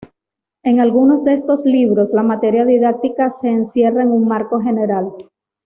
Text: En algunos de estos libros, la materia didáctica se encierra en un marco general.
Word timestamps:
En 0.63 0.79
algunos 0.79 1.23
de 1.25 1.35
estos 1.35 1.63
libros, 1.63 2.09
la 2.11 2.23
materia 2.23 2.65
didáctica 2.65 3.29
se 3.29 3.49
encierra 3.49 4.01
en 4.01 4.09
un 4.11 4.27
marco 4.27 4.59
general. 4.59 5.11